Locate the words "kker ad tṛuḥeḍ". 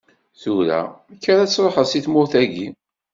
1.17-1.85